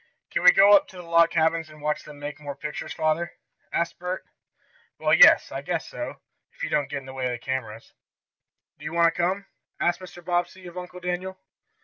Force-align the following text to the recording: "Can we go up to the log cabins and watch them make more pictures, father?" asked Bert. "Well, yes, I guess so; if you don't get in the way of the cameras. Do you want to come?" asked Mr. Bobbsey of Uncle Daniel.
"Can 0.31 0.41
we 0.41 0.51
go 0.51 0.71
up 0.71 0.87
to 0.87 0.97
the 0.97 1.03
log 1.03 1.29
cabins 1.29 1.69
and 1.69 1.79
watch 1.79 2.01
them 2.01 2.17
make 2.17 2.39
more 2.39 2.55
pictures, 2.55 2.91
father?" 2.91 3.33
asked 3.71 3.99
Bert. 3.99 4.25
"Well, 4.97 5.13
yes, 5.13 5.51
I 5.51 5.61
guess 5.61 5.87
so; 5.87 6.15
if 6.51 6.63
you 6.63 6.71
don't 6.71 6.89
get 6.89 6.97
in 7.01 7.05
the 7.05 7.13
way 7.13 7.25
of 7.27 7.33
the 7.33 7.37
cameras. 7.37 7.93
Do 8.79 8.85
you 8.85 8.93
want 8.93 9.05
to 9.13 9.21
come?" 9.21 9.45
asked 9.79 9.99
Mr. 9.99 10.25
Bobbsey 10.25 10.65
of 10.65 10.75
Uncle 10.75 11.01
Daniel. 11.01 11.37